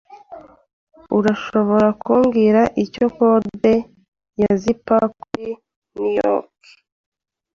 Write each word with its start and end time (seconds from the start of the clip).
Urashobora 1.17 1.87
kumbwira 2.03 2.61
icyo 2.83 3.05
kode 3.17 3.75
ya 4.41 4.51
zip 4.61 4.87
kuri 5.19 5.47
New 5.93 6.11
York? 6.23 6.55